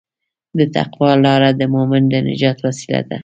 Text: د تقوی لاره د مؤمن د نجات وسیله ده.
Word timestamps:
د 0.57 0.59
تقوی 0.75 1.11
لاره 1.25 1.49
د 1.59 1.61
مؤمن 1.73 2.03
د 2.09 2.13
نجات 2.27 2.57
وسیله 2.67 3.01
ده. 3.09 3.17